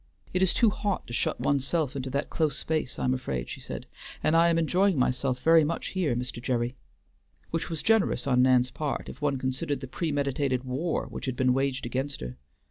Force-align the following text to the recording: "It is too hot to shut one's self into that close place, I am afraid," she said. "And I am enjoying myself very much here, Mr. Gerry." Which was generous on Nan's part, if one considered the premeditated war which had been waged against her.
"It 0.33 0.41
is 0.41 0.51
too 0.55 0.71
hot 0.71 1.05
to 1.05 1.13
shut 1.13 1.39
one's 1.39 1.63
self 1.63 1.95
into 1.95 2.09
that 2.09 2.31
close 2.31 2.63
place, 2.63 2.97
I 2.97 3.03
am 3.03 3.13
afraid," 3.13 3.49
she 3.49 3.61
said. 3.61 3.85
"And 4.23 4.35
I 4.35 4.49
am 4.49 4.57
enjoying 4.57 4.97
myself 4.97 5.43
very 5.43 5.63
much 5.63 5.89
here, 5.89 6.15
Mr. 6.15 6.41
Gerry." 6.41 6.75
Which 7.51 7.69
was 7.69 7.83
generous 7.83 8.25
on 8.25 8.41
Nan's 8.41 8.71
part, 8.71 9.09
if 9.09 9.21
one 9.21 9.37
considered 9.37 9.79
the 9.79 9.85
premeditated 9.87 10.63
war 10.63 11.05
which 11.05 11.27
had 11.27 11.35
been 11.35 11.53
waged 11.53 11.85
against 11.85 12.21
her. 12.21 12.35